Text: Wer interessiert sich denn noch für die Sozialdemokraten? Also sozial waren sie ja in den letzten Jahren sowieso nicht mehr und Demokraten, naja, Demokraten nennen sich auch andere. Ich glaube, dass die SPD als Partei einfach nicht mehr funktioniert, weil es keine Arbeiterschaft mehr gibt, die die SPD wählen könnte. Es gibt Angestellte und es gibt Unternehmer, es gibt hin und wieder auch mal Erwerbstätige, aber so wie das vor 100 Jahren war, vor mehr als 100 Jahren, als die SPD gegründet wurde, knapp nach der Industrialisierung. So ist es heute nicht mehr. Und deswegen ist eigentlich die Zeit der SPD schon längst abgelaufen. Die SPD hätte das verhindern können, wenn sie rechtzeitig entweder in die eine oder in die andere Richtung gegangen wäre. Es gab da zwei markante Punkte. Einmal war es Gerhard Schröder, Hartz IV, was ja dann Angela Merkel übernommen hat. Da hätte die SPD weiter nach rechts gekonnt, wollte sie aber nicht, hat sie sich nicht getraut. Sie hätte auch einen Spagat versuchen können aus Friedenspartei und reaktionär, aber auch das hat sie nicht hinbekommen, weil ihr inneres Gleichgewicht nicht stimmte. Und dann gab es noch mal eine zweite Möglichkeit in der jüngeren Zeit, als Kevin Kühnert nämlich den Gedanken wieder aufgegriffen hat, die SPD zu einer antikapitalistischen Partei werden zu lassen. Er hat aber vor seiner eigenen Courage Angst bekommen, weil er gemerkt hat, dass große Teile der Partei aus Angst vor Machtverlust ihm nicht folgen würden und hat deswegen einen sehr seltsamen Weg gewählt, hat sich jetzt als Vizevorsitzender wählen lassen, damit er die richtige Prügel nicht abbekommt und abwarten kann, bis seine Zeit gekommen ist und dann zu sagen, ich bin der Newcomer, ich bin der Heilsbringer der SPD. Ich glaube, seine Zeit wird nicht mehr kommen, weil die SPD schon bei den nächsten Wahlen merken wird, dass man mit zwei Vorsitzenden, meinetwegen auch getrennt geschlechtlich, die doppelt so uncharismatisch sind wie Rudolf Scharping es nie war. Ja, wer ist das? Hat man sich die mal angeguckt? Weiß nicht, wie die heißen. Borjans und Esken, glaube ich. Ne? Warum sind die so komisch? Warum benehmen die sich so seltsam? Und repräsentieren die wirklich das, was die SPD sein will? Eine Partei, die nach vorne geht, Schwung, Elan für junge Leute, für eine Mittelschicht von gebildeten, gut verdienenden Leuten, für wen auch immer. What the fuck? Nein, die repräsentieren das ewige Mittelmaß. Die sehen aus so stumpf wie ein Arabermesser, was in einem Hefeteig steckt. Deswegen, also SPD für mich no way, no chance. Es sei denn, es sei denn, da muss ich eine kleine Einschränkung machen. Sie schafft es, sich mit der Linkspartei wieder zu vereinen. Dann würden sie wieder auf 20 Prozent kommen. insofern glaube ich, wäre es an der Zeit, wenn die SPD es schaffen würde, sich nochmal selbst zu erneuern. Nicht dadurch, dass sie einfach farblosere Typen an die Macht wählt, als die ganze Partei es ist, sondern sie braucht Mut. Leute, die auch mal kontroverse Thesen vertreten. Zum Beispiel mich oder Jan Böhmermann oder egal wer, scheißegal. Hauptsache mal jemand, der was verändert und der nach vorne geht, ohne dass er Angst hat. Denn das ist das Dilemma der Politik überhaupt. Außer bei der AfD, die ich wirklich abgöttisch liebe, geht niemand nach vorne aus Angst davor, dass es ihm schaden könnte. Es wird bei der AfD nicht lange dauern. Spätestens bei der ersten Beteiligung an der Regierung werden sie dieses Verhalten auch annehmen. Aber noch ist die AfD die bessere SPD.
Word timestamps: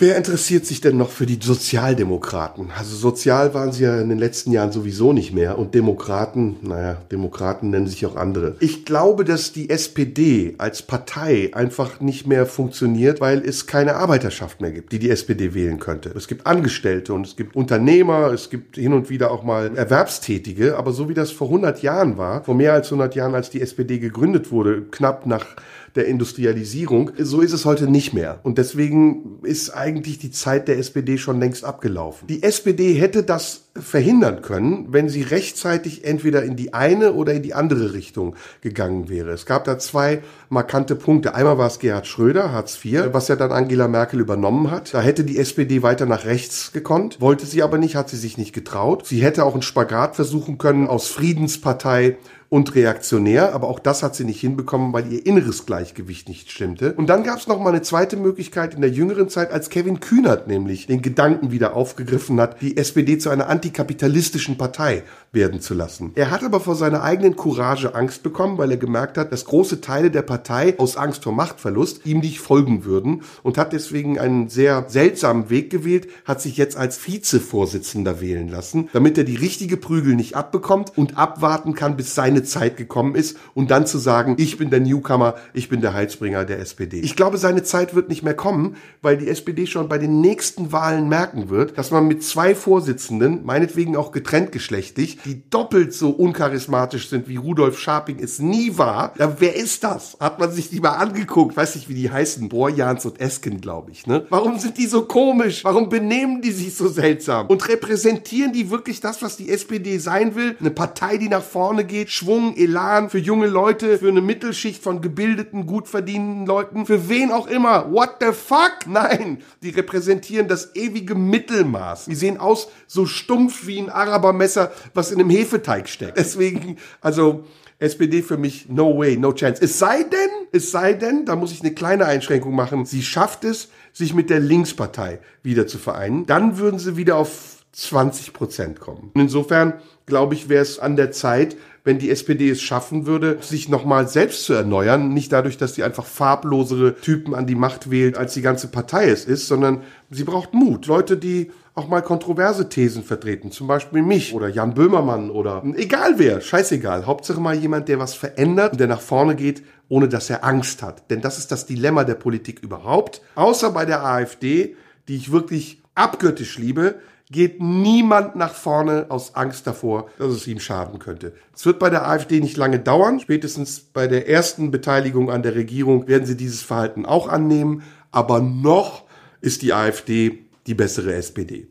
Wer 0.00 0.16
interessiert 0.16 0.64
sich 0.64 0.80
denn 0.80 0.96
noch 0.96 1.10
für 1.10 1.26
die 1.26 1.40
Sozialdemokraten? 1.42 2.68
Also 2.78 2.94
sozial 2.94 3.52
waren 3.52 3.72
sie 3.72 3.82
ja 3.82 4.00
in 4.00 4.08
den 4.08 4.20
letzten 4.20 4.52
Jahren 4.52 4.70
sowieso 4.70 5.12
nicht 5.12 5.34
mehr 5.34 5.58
und 5.58 5.74
Demokraten, 5.74 6.54
naja, 6.62 6.98
Demokraten 7.10 7.70
nennen 7.70 7.88
sich 7.88 8.06
auch 8.06 8.14
andere. 8.14 8.54
Ich 8.60 8.84
glaube, 8.84 9.24
dass 9.24 9.52
die 9.52 9.70
SPD 9.70 10.54
als 10.58 10.82
Partei 10.82 11.50
einfach 11.52 12.00
nicht 12.00 12.28
mehr 12.28 12.46
funktioniert, 12.46 13.20
weil 13.20 13.40
es 13.44 13.66
keine 13.66 13.96
Arbeiterschaft 13.96 14.60
mehr 14.60 14.70
gibt, 14.70 14.92
die 14.92 15.00
die 15.00 15.10
SPD 15.10 15.52
wählen 15.52 15.80
könnte. 15.80 16.10
Es 16.10 16.28
gibt 16.28 16.46
Angestellte 16.46 17.12
und 17.12 17.26
es 17.26 17.34
gibt 17.34 17.56
Unternehmer, 17.56 18.30
es 18.32 18.50
gibt 18.50 18.76
hin 18.76 18.92
und 18.92 19.10
wieder 19.10 19.32
auch 19.32 19.42
mal 19.42 19.76
Erwerbstätige, 19.76 20.76
aber 20.76 20.92
so 20.92 21.08
wie 21.08 21.14
das 21.14 21.32
vor 21.32 21.48
100 21.48 21.82
Jahren 21.82 22.16
war, 22.16 22.44
vor 22.44 22.54
mehr 22.54 22.72
als 22.72 22.86
100 22.86 23.16
Jahren, 23.16 23.34
als 23.34 23.50
die 23.50 23.60
SPD 23.60 23.98
gegründet 23.98 24.52
wurde, 24.52 24.82
knapp 24.92 25.26
nach 25.26 25.56
der 25.94 26.06
Industrialisierung. 26.06 27.10
So 27.18 27.40
ist 27.40 27.52
es 27.52 27.64
heute 27.64 27.90
nicht 27.90 28.12
mehr. 28.12 28.38
Und 28.44 28.58
deswegen 28.58 29.40
ist 29.42 29.70
eigentlich 29.70 29.87
die 30.18 30.30
Zeit 30.30 30.68
der 30.68 30.78
SPD 30.78 31.18
schon 31.18 31.40
längst 31.40 31.64
abgelaufen. 31.64 32.26
Die 32.28 32.42
SPD 32.42 32.94
hätte 32.94 33.22
das 33.22 33.67
verhindern 33.80 34.42
können, 34.42 34.86
wenn 34.90 35.08
sie 35.08 35.22
rechtzeitig 35.22 36.04
entweder 36.04 36.42
in 36.42 36.56
die 36.56 36.74
eine 36.74 37.12
oder 37.12 37.32
in 37.32 37.42
die 37.42 37.54
andere 37.54 37.92
Richtung 37.92 38.36
gegangen 38.60 39.08
wäre. 39.08 39.30
Es 39.30 39.46
gab 39.46 39.64
da 39.64 39.78
zwei 39.78 40.22
markante 40.48 40.96
Punkte. 40.96 41.34
Einmal 41.34 41.58
war 41.58 41.66
es 41.66 41.78
Gerhard 41.78 42.06
Schröder, 42.06 42.52
Hartz 42.52 42.78
IV, 42.84 43.08
was 43.12 43.28
ja 43.28 43.36
dann 43.36 43.52
Angela 43.52 43.88
Merkel 43.88 44.20
übernommen 44.20 44.70
hat. 44.70 44.94
Da 44.94 45.00
hätte 45.00 45.24
die 45.24 45.38
SPD 45.38 45.82
weiter 45.82 46.06
nach 46.06 46.24
rechts 46.24 46.72
gekonnt, 46.72 47.20
wollte 47.20 47.46
sie 47.46 47.62
aber 47.62 47.78
nicht, 47.78 47.96
hat 47.96 48.08
sie 48.08 48.16
sich 48.16 48.38
nicht 48.38 48.52
getraut. 48.52 49.06
Sie 49.06 49.22
hätte 49.22 49.44
auch 49.44 49.54
einen 49.54 49.62
Spagat 49.62 50.16
versuchen 50.16 50.58
können 50.58 50.88
aus 50.88 51.08
Friedenspartei 51.08 52.16
und 52.50 52.74
reaktionär, 52.74 53.54
aber 53.54 53.68
auch 53.68 53.78
das 53.78 54.02
hat 54.02 54.14
sie 54.14 54.24
nicht 54.24 54.40
hinbekommen, 54.40 54.92
weil 54.94 55.12
ihr 55.12 55.26
inneres 55.26 55.66
Gleichgewicht 55.66 56.28
nicht 56.28 56.50
stimmte. 56.50 56.94
Und 56.94 57.08
dann 57.08 57.22
gab 57.22 57.38
es 57.38 57.46
noch 57.46 57.60
mal 57.60 57.68
eine 57.68 57.82
zweite 57.82 58.16
Möglichkeit 58.16 58.74
in 58.74 58.80
der 58.80 58.90
jüngeren 58.90 59.28
Zeit, 59.28 59.52
als 59.52 59.68
Kevin 59.68 60.00
Kühnert 60.00 60.48
nämlich 60.48 60.86
den 60.86 61.02
Gedanken 61.02 61.50
wieder 61.50 61.76
aufgegriffen 61.76 62.40
hat, 62.40 62.62
die 62.62 62.78
SPD 62.78 63.18
zu 63.18 63.28
einer 63.28 63.48
antikapitalistischen 63.68 64.56
Partei 64.56 65.02
werden 65.30 65.60
zu 65.60 65.74
lassen. 65.74 66.12
Er 66.14 66.30
hat 66.30 66.42
aber 66.42 66.58
vor 66.58 66.74
seiner 66.74 67.02
eigenen 67.02 67.36
Courage 67.36 67.94
Angst 67.94 68.22
bekommen, 68.22 68.56
weil 68.56 68.70
er 68.70 68.76
gemerkt 68.78 69.18
hat, 69.18 69.30
dass 69.30 69.44
große 69.44 69.82
Teile 69.82 70.10
der 70.10 70.22
Partei 70.22 70.74
aus 70.78 70.96
Angst 70.96 71.24
vor 71.24 71.34
Machtverlust 71.34 72.06
ihm 72.06 72.20
nicht 72.20 72.40
folgen 72.40 72.86
würden 72.86 73.22
und 73.42 73.58
hat 73.58 73.74
deswegen 73.74 74.18
einen 74.18 74.48
sehr 74.48 74.86
seltsamen 74.88 75.50
Weg 75.50 75.68
gewählt, 75.68 76.08
hat 76.24 76.40
sich 76.40 76.56
jetzt 76.56 76.78
als 76.78 77.06
Vizevorsitzender 77.06 78.22
wählen 78.22 78.48
lassen, 78.48 78.88
damit 78.94 79.18
er 79.18 79.24
die 79.24 79.36
richtige 79.36 79.76
Prügel 79.76 80.14
nicht 80.14 80.34
abbekommt 80.34 80.96
und 80.96 81.18
abwarten 81.18 81.74
kann, 81.74 81.96
bis 81.96 82.14
seine 82.14 82.42
Zeit 82.42 82.78
gekommen 82.78 83.14
ist 83.14 83.36
und 83.54 83.70
dann 83.70 83.86
zu 83.86 83.98
sagen, 83.98 84.34
ich 84.38 84.56
bin 84.56 84.70
der 84.70 84.80
Newcomer, 84.80 85.34
ich 85.52 85.68
bin 85.68 85.82
der 85.82 85.92
Heilsbringer 85.92 86.46
der 86.46 86.60
SPD. 86.60 87.00
Ich 87.00 87.16
glaube, 87.16 87.36
seine 87.36 87.62
Zeit 87.62 87.94
wird 87.94 88.08
nicht 88.08 88.22
mehr 88.22 88.34
kommen, 88.34 88.76
weil 89.02 89.18
die 89.18 89.28
SPD 89.28 89.66
schon 89.66 89.88
bei 89.90 89.98
den 89.98 90.22
nächsten 90.22 90.72
Wahlen 90.72 91.08
merken 91.08 91.50
wird, 91.50 91.76
dass 91.76 91.90
man 91.90 92.06
mit 92.06 92.22
zwei 92.24 92.54
Vorsitzenden, 92.54 93.44
meinetwegen 93.48 93.96
auch 93.96 94.12
getrennt 94.12 94.52
geschlechtlich, 94.52 95.18
die 95.24 95.48
doppelt 95.48 95.94
so 95.94 96.10
uncharismatisch 96.10 97.08
sind 97.08 97.28
wie 97.28 97.36
Rudolf 97.36 97.78
Scharping 97.78 98.18
es 98.22 98.40
nie 98.40 98.76
war. 98.76 99.14
Ja, 99.18 99.40
wer 99.40 99.56
ist 99.56 99.84
das? 99.84 100.18
Hat 100.20 100.38
man 100.38 100.52
sich 100.52 100.68
die 100.68 100.80
mal 100.80 100.96
angeguckt? 100.96 101.56
Weiß 101.56 101.74
nicht, 101.74 101.88
wie 101.88 101.94
die 101.94 102.10
heißen. 102.10 102.50
Borjans 102.50 103.06
und 103.06 103.18
Esken, 103.20 103.62
glaube 103.62 103.90
ich. 103.90 104.06
Ne? 104.06 104.26
Warum 104.28 104.58
sind 104.58 104.76
die 104.76 104.86
so 104.86 105.06
komisch? 105.06 105.64
Warum 105.64 105.88
benehmen 105.88 106.42
die 106.42 106.50
sich 106.50 106.76
so 106.76 106.88
seltsam? 106.88 107.46
Und 107.46 107.66
repräsentieren 107.66 108.52
die 108.52 108.70
wirklich 108.70 109.00
das, 109.00 109.22
was 109.22 109.38
die 109.38 109.48
SPD 109.48 109.96
sein 109.96 110.34
will? 110.34 110.54
Eine 110.60 110.70
Partei, 110.70 111.16
die 111.16 111.30
nach 111.30 111.42
vorne 111.42 111.84
geht, 111.86 112.10
Schwung, 112.10 112.54
Elan 112.54 113.08
für 113.08 113.18
junge 113.18 113.46
Leute, 113.46 113.96
für 113.96 114.08
eine 114.08 114.20
Mittelschicht 114.20 114.82
von 114.82 115.00
gebildeten, 115.00 115.64
gut 115.64 115.88
verdienenden 115.88 116.44
Leuten, 116.44 116.84
für 116.84 117.08
wen 117.08 117.32
auch 117.32 117.46
immer. 117.46 117.90
What 117.90 118.16
the 118.20 118.32
fuck? 118.32 118.86
Nein, 118.86 119.38
die 119.62 119.70
repräsentieren 119.70 120.48
das 120.48 120.74
ewige 120.74 121.14
Mittelmaß. 121.14 122.04
Die 122.04 122.14
sehen 122.14 122.36
aus 122.36 122.68
so 122.86 123.06
stumpf 123.06 123.37
wie 123.66 123.78
ein 123.78 123.90
Arabermesser, 123.90 124.72
was 124.94 125.10
in 125.10 125.20
einem 125.20 125.30
Hefeteig 125.30 125.88
steckt. 125.88 126.18
Deswegen, 126.18 126.78
also 127.00 127.44
SPD 127.78 128.22
für 128.22 128.36
mich 128.36 128.68
no 128.68 128.98
way, 128.98 129.16
no 129.16 129.32
chance. 129.32 129.62
Es 129.62 129.78
sei 129.78 130.02
denn, 130.02 130.30
es 130.52 130.70
sei 130.72 130.94
denn, 130.94 131.24
da 131.24 131.36
muss 131.36 131.52
ich 131.52 131.60
eine 131.60 131.72
kleine 131.74 132.06
Einschränkung 132.06 132.54
machen. 132.54 132.84
Sie 132.84 133.02
schafft 133.02 133.44
es, 133.44 133.68
sich 133.92 134.14
mit 134.14 134.30
der 134.30 134.40
Linkspartei 134.40 135.20
wieder 135.42 135.66
zu 135.66 135.78
vereinen. 135.78 136.26
Dann 136.26 136.58
würden 136.58 136.78
sie 136.78 136.96
wieder 136.96 137.16
auf 137.16 137.64
20 137.72 138.32
Prozent 138.32 138.80
kommen. 138.80 139.12
insofern 139.14 139.74
glaube 140.06 140.34
ich, 140.34 140.48
wäre 140.48 140.62
es 140.62 140.78
an 140.78 140.96
der 140.96 141.12
Zeit, 141.12 141.56
wenn 141.84 141.98
die 141.98 142.10
SPD 142.10 142.50
es 142.50 142.60
schaffen 142.60 143.06
würde, 143.06 143.38
sich 143.40 143.68
nochmal 143.68 144.08
selbst 144.08 144.44
zu 144.44 144.52
erneuern. 144.52 145.12
Nicht 145.14 145.32
dadurch, 145.32 145.56
dass 145.56 145.74
sie 145.74 145.82
einfach 145.82 146.04
farblosere 146.04 146.96
Typen 147.00 147.34
an 147.34 147.46
die 147.46 147.54
Macht 147.54 147.90
wählt, 147.90 148.16
als 148.16 148.34
die 148.34 148.42
ganze 148.42 148.68
Partei 148.68 149.08
es 149.08 149.24
ist, 149.24 149.46
sondern 149.46 149.82
sie 150.10 150.24
braucht 150.24 150.54
Mut. 150.54 150.86
Leute, 150.86 151.16
die 151.16 151.50
auch 151.78 151.88
mal 151.88 152.02
kontroverse 152.02 152.68
Thesen 152.68 153.04
vertreten. 153.04 153.52
Zum 153.52 153.68
Beispiel 153.68 154.02
mich 154.02 154.34
oder 154.34 154.48
Jan 154.48 154.74
Böhmermann 154.74 155.30
oder 155.30 155.62
egal 155.76 156.14
wer, 156.18 156.40
scheißegal. 156.40 157.06
Hauptsache 157.06 157.40
mal 157.40 157.54
jemand, 157.54 157.88
der 157.88 158.00
was 158.00 158.14
verändert 158.14 158.72
und 158.72 158.80
der 158.80 158.88
nach 158.88 159.00
vorne 159.00 159.36
geht, 159.36 159.62
ohne 159.88 160.08
dass 160.08 160.28
er 160.28 160.44
Angst 160.44 160.82
hat. 160.82 161.08
Denn 161.10 161.20
das 161.20 161.38
ist 161.38 161.52
das 161.52 161.66
Dilemma 161.66 162.02
der 162.02 162.16
Politik 162.16 162.60
überhaupt. 162.60 163.22
Außer 163.36 163.70
bei 163.70 163.84
der 163.84 164.04
AfD, 164.04 164.74
die 165.06 165.16
ich 165.16 165.30
wirklich 165.30 165.80
abgöttisch 165.94 166.58
liebe, 166.58 166.96
geht 167.30 167.60
niemand 167.60 168.36
nach 168.36 168.54
vorne 168.54 169.06
aus 169.10 169.34
Angst 169.34 169.66
davor, 169.66 170.10
dass 170.18 170.32
es 170.32 170.46
ihm 170.46 170.60
schaden 170.60 170.98
könnte. 170.98 171.34
Es 171.54 171.66
wird 171.66 171.78
bei 171.78 171.90
der 171.90 172.08
AfD 172.08 172.40
nicht 172.40 172.56
lange 172.56 172.78
dauern. 172.78 173.20
Spätestens 173.20 173.80
bei 173.80 174.06
der 174.06 174.28
ersten 174.28 174.70
Beteiligung 174.70 175.30
an 175.30 175.42
der 175.42 175.54
Regierung 175.54 176.08
werden 176.08 176.26
sie 176.26 176.36
dieses 176.36 176.62
Verhalten 176.62 177.04
auch 177.04 177.28
annehmen. 177.28 177.82
Aber 178.10 178.40
noch 178.40 179.04
ist 179.40 179.62
die 179.62 179.72
AfD 179.72 180.38
die 180.66 180.74
bessere 180.74 181.14
SPD. 181.14 181.68